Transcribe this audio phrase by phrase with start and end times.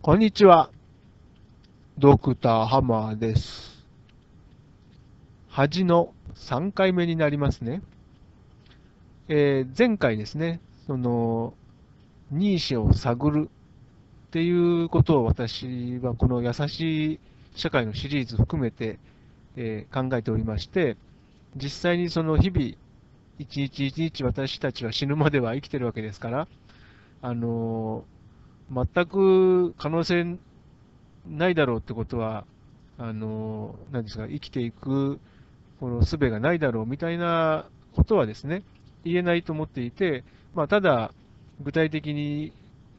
[0.00, 0.70] こんにちは。
[1.98, 3.84] ドクターハマーです。
[5.48, 7.82] 恥の3回目になりますね。
[9.26, 11.52] えー前回ですね、その、
[12.30, 13.50] ニーシェを探る
[14.28, 17.20] っていうことを私はこの優しい
[17.56, 19.00] 社会のシリーズ含めて、
[19.56, 20.96] えー考えておりまして、
[21.56, 22.76] 実際にその日々、
[23.40, 26.48] 一日一日私たちは死ぬまでは生きてるわけですから、
[27.20, 28.17] あのー
[28.72, 30.38] 全く可能性
[31.26, 32.44] ないだろうってことは、
[32.98, 35.20] あの、何ですか、生きていく、
[35.80, 38.62] この術がないだろうみたいなことはですね、
[39.04, 41.12] 言えないと思っていて、まあ、ただ、
[41.60, 42.52] 具体的に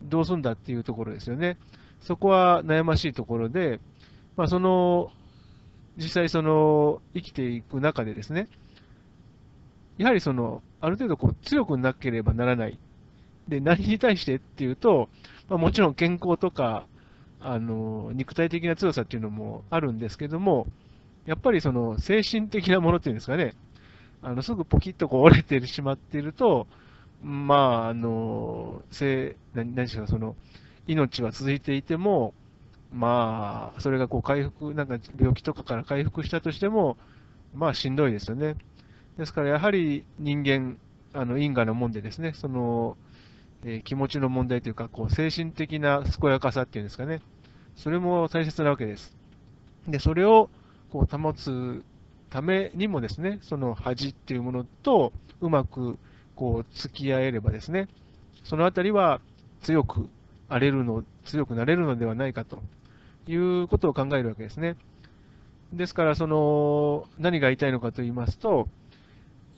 [0.03, 1.57] どうすんだっていうところですよね。
[2.01, 3.79] そこは悩ましいところで、
[4.37, 5.11] まあ、その、
[5.97, 8.47] 実際その、生きていく中でですね、
[9.97, 12.79] やはりその、ある程度こう強くなければならない。
[13.49, 15.09] で、何に対してっていうと、
[15.49, 16.85] まあ、もちろん健康とか、
[17.39, 20.67] あの、肉体的な強さっていうのもあるんですけども、
[21.25, 23.55] やっぱりその精神的なものっていうんですかね、
[24.21, 26.67] あの、すぐポキッとこう折れてしまっていると、
[27.23, 30.35] まあ、あの、せ何何でしょうか、その、
[30.87, 32.33] 命は続いていても、
[32.93, 36.97] まあ、それがこう回復、なんか病気とかから回復したとしても、
[37.53, 38.55] まあしんどいですよね。
[39.17, 40.77] ですからやはり人間、
[41.13, 42.97] あの因果のもんでですね、その、
[43.63, 47.21] え気持ちの問題というか、こう精神的な健やかさっていうんですかね、
[47.75, 49.15] それも大切なわけです。
[49.87, 50.49] で、それを
[50.91, 51.83] こう保つ
[52.29, 55.97] ためにもですね、その恥っていうものとうまく
[56.35, 57.87] こう付き合えればですね、
[58.43, 59.19] そのあたりは
[59.61, 60.09] 強く
[60.47, 62.61] あれるの、強くなれるのではないかと
[63.27, 64.75] いうことを考えるわけですね。
[65.73, 68.67] ですから、その、何が言いたいのかと言いますと、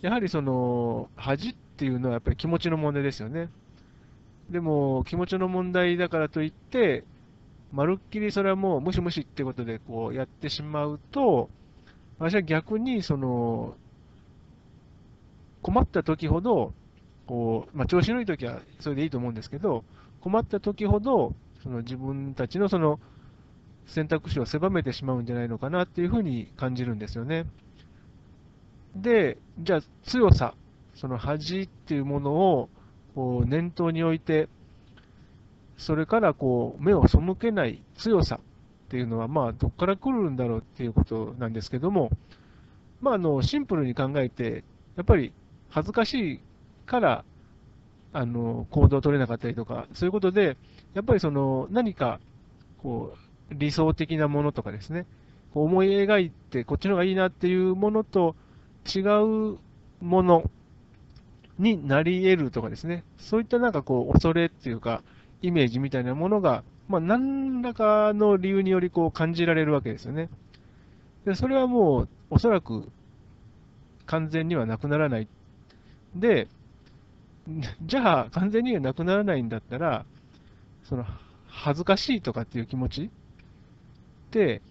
[0.02, 3.50] やはりその、恥っていうのはやっぱり気持ちの問題ですよね。
[4.52, 7.06] でも、気持ちの問題だからといって、
[7.72, 11.50] まるっきりそれはもう無視無視ってことでこうやってしまうと、
[12.20, 13.76] 私は逆にその、
[15.62, 16.74] 困った時ほど、
[17.28, 19.86] こう、まあ、調子のいい時はそれでいいと思うんですけど、
[20.20, 21.34] 困った時ほど、
[21.64, 23.00] その自分たちのその
[23.86, 27.46] 選択肢を狭めてしまうんじゃないのかなっていうふうに感じるんですよね。
[28.96, 30.56] で、じゃあ強さ、
[30.96, 32.70] その恥っていうものを
[33.16, 34.48] こう念頭に置いて、
[35.78, 38.40] それからこう目を背けない強さっ
[38.90, 42.12] ていうのは、まあ、どこから来るんだろうっていうことなんですけども、
[43.02, 44.64] まあ、あのシンプルに考えて、
[44.96, 45.34] やっぱり
[45.70, 46.40] 恥ずかしい
[46.86, 47.26] から
[48.14, 50.58] あの行動を取れなかったりとか、そういうことで、
[50.94, 52.20] やっぱりその何か
[52.84, 55.06] こう理想的なものとかですね、
[55.54, 58.36] 思い描いて、こっちの方がいいなっていうものと
[58.94, 59.58] 違う
[60.02, 60.50] もの
[61.62, 65.04] になり得るとかですね、そういったなんかこう恐れっていうか、
[65.42, 70.30] イメージみたいなものが、まあ、何らかの理由によりこう感じられるわけですよね。
[71.26, 72.90] でそれはもう、おそらく
[74.08, 75.28] 完全にはなくならない。
[76.16, 76.48] で、
[77.86, 80.06] じゃあ完全にはなくならないんだったら、
[80.84, 81.06] その
[81.48, 83.10] 恥ずかしいとかっていう気持ちっ
[84.32, 84.62] て、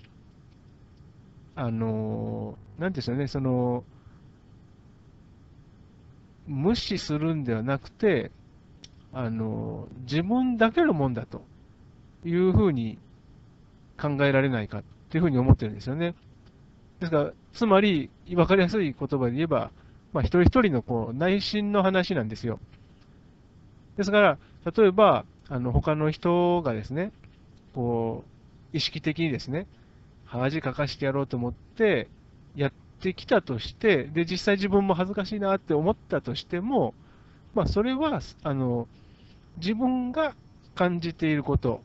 [1.54, 3.84] あの、なんていうんですかね、その、
[6.50, 8.32] 無視するんではなくて、
[9.12, 11.42] あの、自分だけのもんだと
[12.24, 12.98] いうふうに
[13.96, 16.14] 考えられないかっていうふうに思ってるんですよね。
[16.98, 19.70] ですから、つまり、わかりやすい言葉で言えば、
[20.12, 22.58] まあ、一人一人のこう内心の話なんですよ。
[23.96, 24.38] ですから、
[24.76, 27.12] 例えば、あの他の人がですね、
[27.74, 28.24] こ
[28.72, 29.68] う、意識的にですね、
[30.24, 32.08] 恥かかしてやろうと思って、
[32.56, 36.94] やってきたとして、で、実際自分も恥ずかしいなって思ったとしても、
[37.54, 38.86] まあ、それは、あの、
[39.56, 40.34] 自分が
[40.74, 41.82] 感じていること、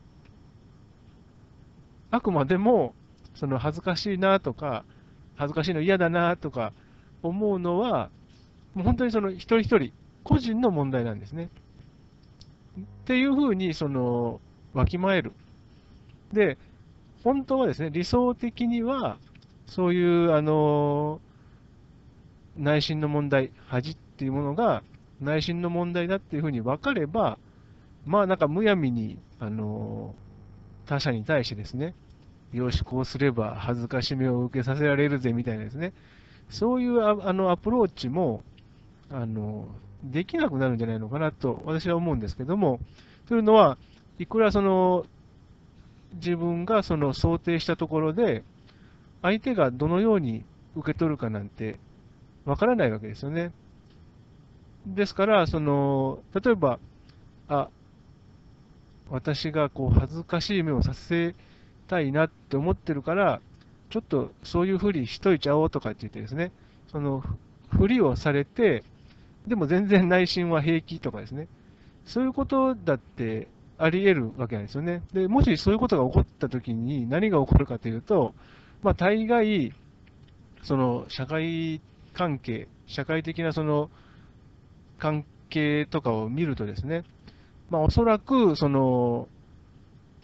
[2.10, 2.94] あくまでも、
[3.34, 4.84] その恥ずかしいなとか、
[5.36, 6.72] 恥ずかしいの嫌だなとか
[7.22, 8.10] 思うのは、
[8.74, 11.50] もう本当にその一人一人、個人の問題なんですね。
[12.78, 14.40] っていうふうに、その、
[14.72, 15.32] わきまえる。
[16.32, 16.58] で、
[17.24, 19.18] 本当はですね、理想的には、
[19.66, 21.20] そういう、あの、
[22.56, 24.82] 内心の問題、恥っていうものが
[25.20, 27.38] 内心の問題だっていうふうに分かれば、
[28.06, 30.14] まあなんかむやみに、あの、
[30.86, 31.94] 他者に対してですね、
[32.52, 35.92] よし、こうすれば恥ずかしめを受けさせられるぜみたいなですね、
[36.48, 38.42] そういうああのアプローチも、
[39.10, 39.68] あの、
[40.04, 42.80] できなくなるんじゃないのかなと私は思うんですけども、
[43.28, 43.76] というのは、
[44.18, 45.04] いくらその、
[46.14, 48.44] 自分がその想定したところで、
[49.26, 50.44] 相手がどのように
[50.76, 51.80] 受け取るかなんて
[52.44, 53.50] わからないわけですよね。
[54.86, 56.78] ですから、その、例えば、
[57.48, 57.68] あ、
[59.10, 61.34] 私がこう恥ずかしい目をさせ
[61.88, 63.40] たいなって思ってるから、
[63.90, 66.52] ちょっとそういうふりしといちゃおうとかって言ってですね、
[66.92, 67.24] その
[67.68, 68.84] ふりをされて、
[69.48, 71.48] でも全然内心は平気とかですね、
[72.04, 75.02] そういうことだってあり得るわけなんですよね。
[75.12, 78.34] で、もしそういうことが起こったときに何が起こるかというと、
[78.86, 79.72] まあ、大概、
[80.62, 81.80] その社会
[82.14, 83.90] 関係、社会的なその
[85.00, 87.02] 関係とかを見るとですね、
[87.68, 89.26] まあ、おそらく、その、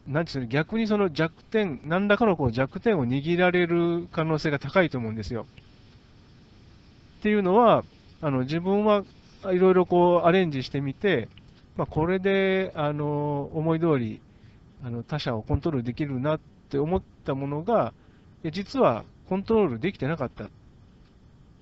[0.07, 5.45] なんていうの、逆にその弱点、何らかのこう弱点を握られる可能性が高いと思うんですよ。
[7.19, 7.83] っていうのは、
[8.21, 9.03] あの自分は
[9.47, 11.29] いろいろこうアレンジしてみて、
[11.77, 14.21] まあ、これであの思い通り
[14.85, 17.93] あり他者をコントロールできるなって思ったものが、
[18.51, 20.49] 実はコントロールできてなかったっ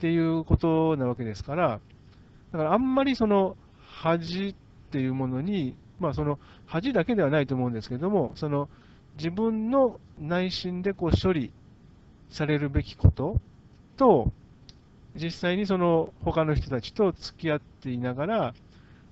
[0.00, 1.80] ていうことなわけですから、
[2.52, 4.54] だからあんまりその恥っ
[4.90, 8.68] ていうものに、まあ、その恥だけではないと思うんですけども、その
[9.18, 11.52] 自分の内心でこう処理
[12.30, 13.36] されるべきこと
[13.96, 14.32] と、
[15.14, 18.54] 実際にその他の人たちと付き合っていながら、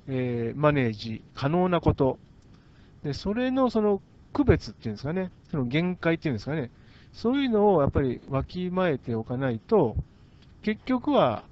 [0.09, 2.19] えー、マネージ可能なこと、
[3.03, 4.01] でそれのその
[4.33, 6.71] 区別っていうんですかね、その限界っていうんですかね、
[7.19, 9.97] そういうのをやっぱりわきまえておかないと、
[10.63, 11.43] 結局は、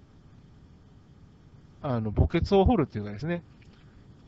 [1.83, 3.43] あの墓穴を掘るっていうかですね、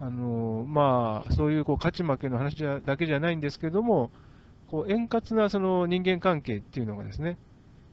[0.00, 4.10] あのまあ、そういうこう勝ち負けの話だけじゃないんですけども、
[4.68, 7.38] こう円滑なその人間関係っていうのがですね、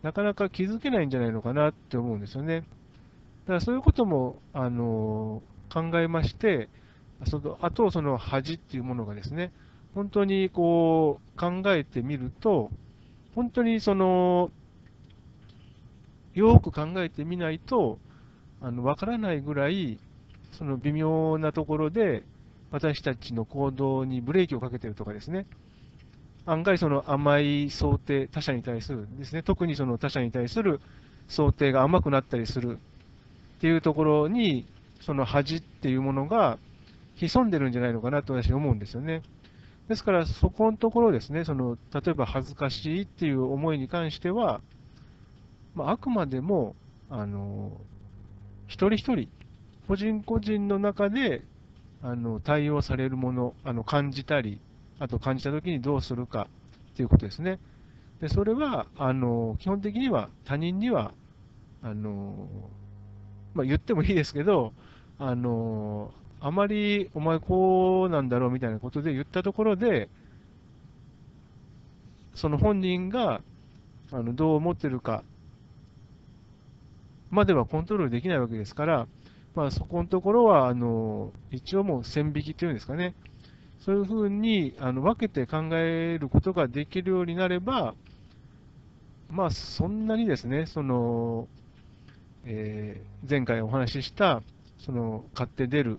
[0.02, 2.62] なかなか気づけないんじゃないのかなって思うんですよね。
[2.62, 2.66] だ
[3.48, 6.68] からそういうことも、あの考えまして、
[7.28, 9.52] そのあと、その恥っていうものがですね、
[9.94, 12.72] 本当にこう考えてみると、
[13.36, 14.50] 本当にその、
[16.34, 18.00] よく考えてみないと、
[18.62, 20.00] あの分からないぐらい、
[20.54, 22.24] その微妙なところで、
[22.72, 25.46] 私たちの行動にブレーキをかけてるとかですね、
[26.46, 30.80] 案外その甘い想定、他者に対するですね、特にその他者に対する
[31.28, 32.80] 想定が甘くなったりする
[33.58, 34.66] っていうところに、
[35.02, 36.58] その恥っていうものが
[37.16, 39.24] 潜んでるんじゃないのかなと私は思うんですよね。
[39.88, 44.62] ですから、そこのところですね、その例えば恥ずかしいっていう思いに関しては、
[45.76, 46.76] まあ、あくまでも、
[47.10, 47.72] あの、
[48.68, 49.30] 一人一人、
[49.88, 51.42] 個人個人の中で、
[52.02, 54.60] あの、対応されるもの、あの、感じたり、
[55.00, 56.48] あと感じたときにどうするか
[56.96, 57.60] ということですね。
[58.22, 61.12] でそれはあの基本的には他人には
[61.84, 62.48] あの、
[63.54, 64.74] まあ、言ってもいいですけど、
[65.20, 66.12] あの
[66.46, 70.10] あまりお前こうなんだろうみたいなことで言ったところで、
[72.36, 73.42] その本人が
[74.12, 75.24] あのどう思ってるか
[77.32, 79.08] まではコントロールできないわけですから、
[79.56, 83.16] まあ、そこのところはあの一応もう線引きというんですかね、
[83.80, 87.96] そういうふうにあの分けて考えることができるようになれば、
[89.32, 91.48] まあ、そんなにですね、その、
[92.44, 94.44] えー、前回お話しした、
[94.78, 95.98] その、買って出る、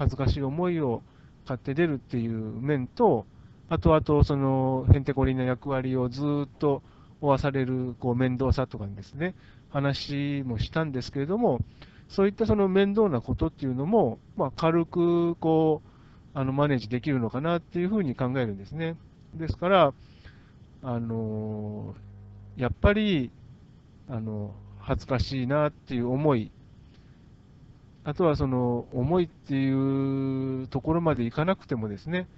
[0.00, 1.02] 恥ずかしい思いを
[1.46, 3.26] 買って出るっていう面と、
[3.68, 6.82] あとあと、その、へんてこりんな役割をずっと
[7.20, 9.34] 負わされる、こう、面倒さとかにですね、
[9.68, 11.60] 話もしたんですけれども、
[12.08, 15.90] そういったその面倒なことっていうのも、まあ、軽く、こう、
[16.32, 18.96] あのマネージできるのかなっていうふうに考えるんですね。
[19.34, 19.92] ですから、
[20.82, 21.94] あの
[22.56, 23.30] やっぱり
[24.08, 26.50] あの恥ずかしいなっていう思い、
[28.04, 32.28] あとはその思いっていうところまでいかなくてもですね、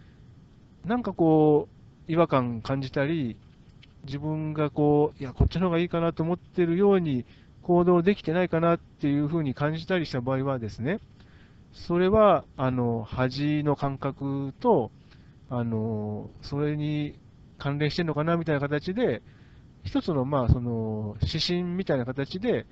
[0.84, 1.68] なんかこ
[2.08, 3.36] う、違和感感じたり、
[4.04, 7.24] 自分がこう、いや、こっちの方がいいかなと思ってるように
[7.62, 10.98] 行動できてないかなっていうふうに感じたりした場合はですね、
[11.72, 14.90] それは、あの、恥の感覚と、
[15.48, 17.18] あの、それに
[17.58, 19.22] 関連してるのかなみたいな形で、
[19.84, 22.66] 一つの、まあ、その、指針みたいな形で、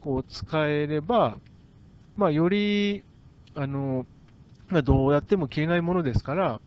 [0.00, 1.38] こう、使えれば、
[2.16, 3.04] まあ、より、
[3.54, 4.06] あの、
[4.68, 6.60] まあ、どうやっても消えないものですから、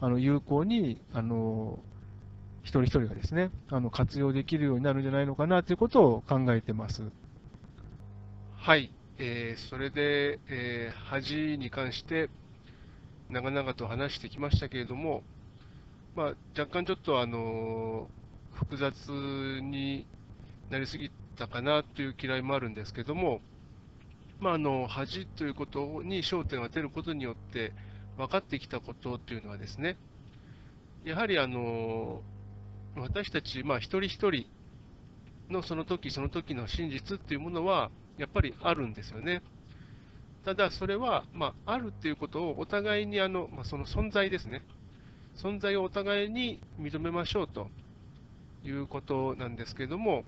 [0.00, 1.78] あの、有効に、あの、
[2.62, 7.02] 一人一人がですね、あの、活用できるようになるんじゃないのかなということを考えてます。
[8.56, 8.90] はい。
[9.18, 12.30] えー、それで、えー、恥に関して
[13.30, 15.22] 長々と話してきましたけれども、
[16.16, 16.26] まあ、
[16.58, 18.08] 若干ちょっと、あの
[18.52, 18.94] 複雑
[19.60, 20.06] に
[20.70, 23.40] なりすぎたかなという嫌いもあるんですけども、
[24.40, 27.72] まあ、あの恥ということに焦点を当てることによって
[28.16, 29.96] 分かってきたことというのはですね、
[31.04, 32.22] やはりあの
[32.96, 34.46] 私たち、まあ、一人一人
[35.50, 39.42] のその時その時の真実っていうものは、やっぱりあるんですよね。
[40.44, 44.62] ただ、それは、まあ、あるっていうことをお互いにあの、まあ、その存在ですね、
[45.36, 47.68] 存在をお互いに認めましょうと
[48.64, 50.24] いうことなんですけども、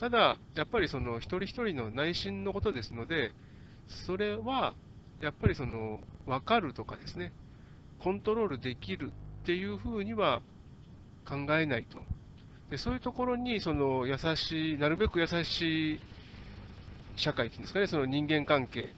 [0.00, 3.32] ただ、やっぱりその一人一人の内心のことですので、
[3.88, 4.74] それは
[5.20, 7.32] やっぱりその分かるとかですね、
[7.98, 10.40] コントロールできるっていうふうには
[11.26, 11.98] 考えないと。
[12.70, 16.00] でそういうところにその優しい、なるべく優しい
[17.16, 18.92] 社会っていうんですかね、その人間関係、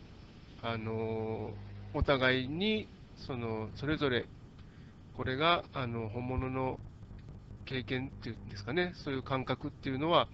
[0.63, 1.51] あの
[1.95, 4.27] お互いにそのそれぞれ、
[5.17, 6.79] これがあの本物の
[7.65, 10.29] 経験っていうんですかね、そういう感覚っていうのは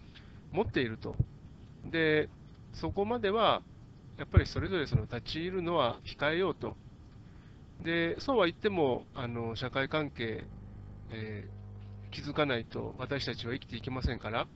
[0.52, 1.14] 持っていると。
[1.90, 2.28] で、
[2.72, 3.62] そこまでは
[4.18, 6.76] やっぱりそれぞれその立ち入るのは控えようと。
[7.84, 10.44] で、そうは言っても、あの社会関係、
[11.10, 14.46] えー、気づかないと私たちは生きていけませんから、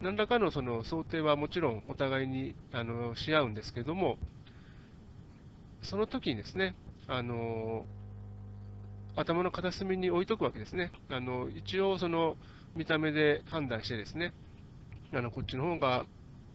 [0.00, 4.16] 何らかのその想定はもちろんお互いにあのし合うんですけども、
[5.82, 6.74] その時にですね、
[7.06, 7.84] あの
[9.16, 10.90] 頭の片隅に置いとくわけですね。
[11.10, 12.36] あの一応、その
[12.74, 14.32] 見た目で判断してですね、
[15.12, 16.06] あのこっちの方が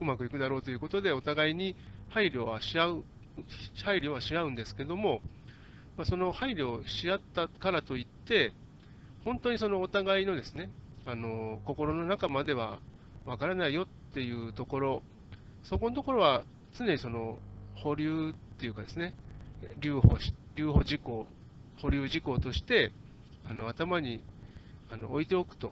[0.02, 1.76] うまくいくだろうということで、お互いに
[2.10, 3.04] 配慮はし合う、
[3.84, 5.22] 配慮はし合うんですけども、
[5.98, 8.54] まあ、その配慮し合ったからといって、
[9.26, 10.70] 本当にそのお互いのですね、
[11.06, 12.80] あの心の中までは
[13.26, 15.04] わからないよっていうところ、
[15.64, 16.44] そこのところは
[16.78, 17.38] 常にその
[17.76, 19.14] 保留っていうかですね、
[19.80, 20.18] 留保
[20.56, 21.28] 留保事項、
[21.82, 22.92] 保留事項として
[23.50, 24.22] あの頭に
[24.92, 25.72] あの置いておくと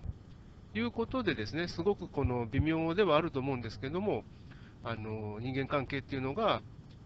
[0.76, 4.24] いうことでですね、すごくこの微妙ではあると思うんですけども、
[4.88, 6.62] あの人間関係っていうのが、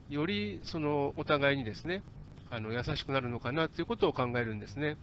[0.07, 2.03] よりそのお互いにですね、
[2.51, 4.97] あの優しくなるのかなということを考えるんですね。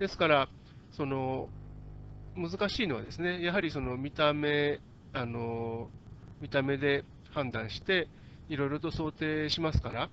[0.00, 0.48] ですから、
[0.96, 1.48] その
[2.36, 4.80] 難しいのはですね、やはりその見た目、
[5.12, 5.88] あの
[6.40, 8.08] 見た目で判断して、
[8.48, 10.10] いろいろと想定しますから、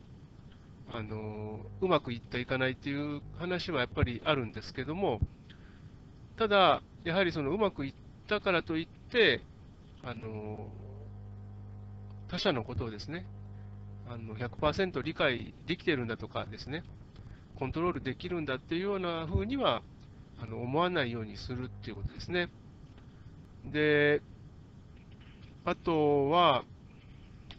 [0.94, 5.22] あのうまくいったいかないっていう話はやっぱりあるんですけども、
[6.38, 7.94] ただ、やはりそのうまくいっ
[8.28, 9.42] たからといって、
[10.04, 10.70] あの
[12.30, 13.26] 他者のことをですね、
[14.08, 16.84] あの100%理解できてるんだとかですね、
[17.56, 19.82] コントロールできるんだっていうようなふうには
[20.40, 22.50] あの思わないようにするっていうことですね。
[23.66, 24.22] で、
[25.66, 26.64] あとは、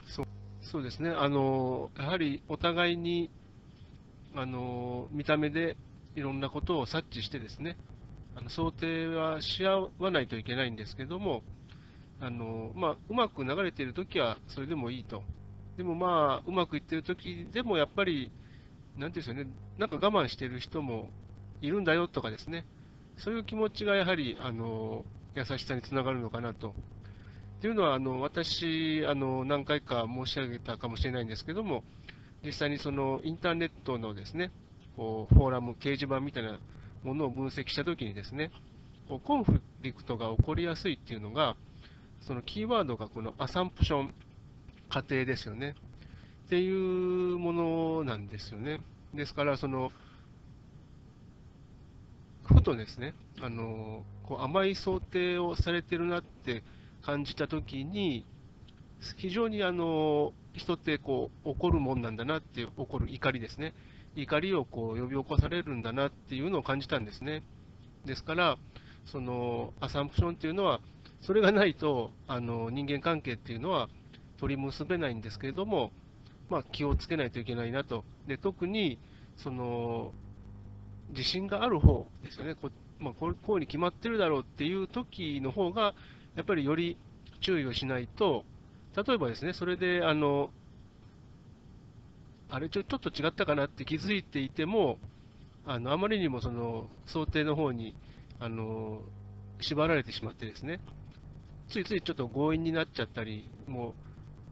[0.07, 0.27] そう
[0.63, 3.31] そうですね、あのやはりお互いに
[4.35, 5.77] あの見た目で
[6.15, 7.77] いろんなことを察知してですね、
[8.37, 11.43] あの想定はし合わないといけないんですけども、
[12.21, 15.23] あのまあ、うまく流れているときはそれでもいいと。
[15.77, 18.33] でもまあ、うまくいってるときでもやっぱり、
[18.97, 21.09] なんていうんですよね、なんか我慢してる人も
[21.63, 22.67] いるんだよとかですね、
[23.17, 25.05] そういう気持ちがやはり、あの
[25.37, 26.75] 優しさにつながるのかなと。
[27.61, 31.85] というのは、あの私あの、何回か申し上げたかもしれないんですけども、
[32.45, 34.51] 実際にそのインターネットのですね、
[34.97, 36.59] こうフォーラム、掲示板みたいな
[37.05, 38.51] ものを分析したときにですね、
[39.09, 41.57] こうコンフリクトが起こりやすいっていうのが、
[42.21, 44.15] そのキーワードがこのアサンプション、
[44.89, 45.75] 仮定ですよね。
[46.47, 48.81] っていうものなんですよね。
[49.15, 49.93] ですから、その、
[52.45, 56.63] ふとですね、あの、こう甘い想定をされてるなって
[57.03, 58.25] 感じたときに、
[59.17, 63.75] 非常にあの、人ってこう怒るもんなんだなっていう、怒る怒りですね。
[64.17, 67.43] 怒りをこう呼び起こされるんだなっていうのを感じたんですね。
[68.05, 68.57] ですから、
[69.07, 70.81] そのアサンプションっていうのは、
[71.21, 73.89] それがないと、あの人間関係っていうのは
[74.39, 75.93] 取り結べないんですけれども、
[76.49, 78.05] まあ、気をつけないといけないなと。
[78.27, 78.99] で特に
[79.37, 80.13] その
[81.11, 85.95] 自信がある方ですよね、こ,、まあ、こうこうに決まってるだろうっていう時の方が、
[86.37, 86.97] やっぱりより
[87.41, 88.45] 注意をしないと、
[88.97, 90.51] 例えばですね、それであの
[92.51, 94.99] あれちょ、ちょっと違ったかなって気づいていても、
[95.67, 97.95] あのあまりにもその想定の方に
[98.41, 99.03] あの
[99.61, 100.81] 縛られてしまってですね、
[101.71, 103.95] ついついちょっと強引になっちゃったりも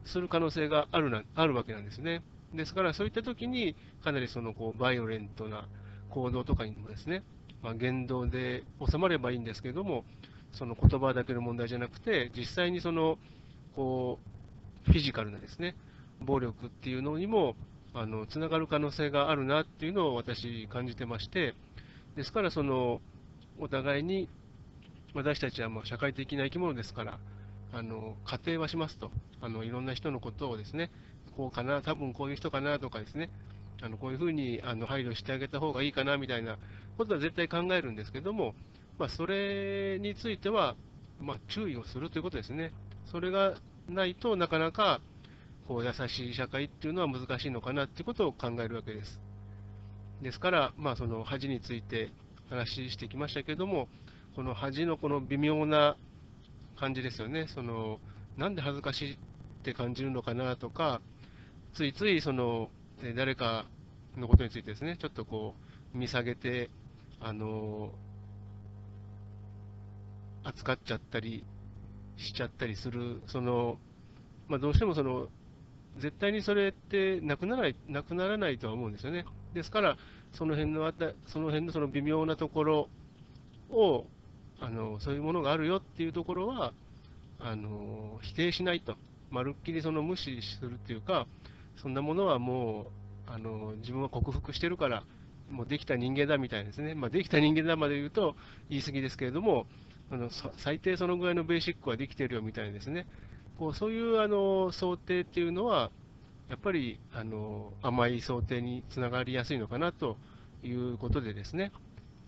[0.05, 2.21] する可能性があるなあるわけなんですね。
[2.53, 5.67] ですから、そういったときに、かなりそのこうバイオレントな
[6.09, 7.23] 行動とかにもですね、
[7.61, 10.05] まあ、言動で収まればいいんですけども、
[10.53, 13.17] その言葉だけの問題じゃなくて、実際にその
[13.75, 14.19] こ
[14.87, 15.75] うフィジカルなですね、
[16.21, 17.55] 暴力っていうのにも
[17.93, 21.53] あのつながる可能性があるなっていうのを私、感じてまして、
[22.15, 23.01] ですから、その
[23.59, 24.29] お互いに
[25.13, 27.19] 私たちはもう社会的な生き物ですから、
[27.73, 29.11] あの仮定はしますと
[29.41, 30.89] あの、いろんな人のことをですね、
[31.35, 33.29] こうかな、多分こういう人かなとかですね、
[33.81, 36.57] あのこういうふうにあの配慮してあげた方がいいかなみたいな
[36.97, 38.55] ことは絶対考えるんですけども、
[38.97, 40.75] まあ、それについては、
[41.19, 42.71] まあ、注意をするということですね。
[43.11, 43.53] それが
[43.87, 44.99] ないとなかなか
[45.67, 49.19] こう優しい社会っていうのは難しいのかなっていうことを考えるわけです。
[50.21, 52.09] ですから、まあ、その恥について
[52.49, 53.87] 話してきましたけれども、
[54.37, 55.97] この恥のこの微妙な
[56.79, 57.47] 感じですよね。
[57.47, 57.99] その
[58.37, 59.17] なんで恥ずかしいっ
[59.63, 61.01] て感じるのかなとか、
[61.73, 62.69] ついついその
[63.01, 63.65] え誰か
[64.15, 65.55] のことについてですね、ちょっとこ
[65.91, 66.69] う見下げて、
[67.19, 67.89] あの
[70.43, 71.43] 扱っちゃったり
[72.15, 73.79] しちゃったりする、その
[74.47, 75.29] まあ、どうしてもその
[75.97, 79.25] 絶対にそれってなくならないなくならないとは思うんですよね。
[79.55, 79.97] ですから、
[80.31, 82.89] その辺のあたその辺のその微妙なところ
[83.71, 84.05] を
[84.59, 86.73] あの、そういうものがあるよっていうところは、
[87.39, 88.95] あの否定しないと、
[89.29, 91.27] まるっきりその無視するっていうか、
[91.81, 92.83] そんなものはも
[93.27, 95.03] うあの自分は克服してるから、
[95.51, 98.35] もうできた人間だみたいですね、まあ、できた人間だまで言うと
[98.69, 99.67] 言い過ぎですけれども、
[100.11, 103.05] あの最低そのぐらいのベーシックはできてるよみたいですね、
[103.59, 105.91] こうそういうあの想定っていうのは、
[106.49, 110.17] やっぱりあの甘い想定につながりやすいのかなと
[110.63, 111.71] いうことでですね、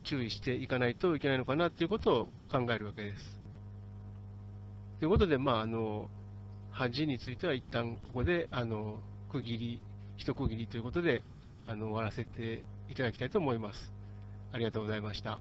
[0.03, 3.38] 注意していかないといけないのかなということを考えるわけです。
[5.00, 6.10] ということで、まあ、あの
[6.72, 9.00] 恥については一旦ここであの
[9.32, 9.82] 区切り、
[10.18, 11.22] 一区切りということで
[11.68, 13.94] あの終わらせていただきたいと思います。
[14.51, 15.39] ありがとうございました。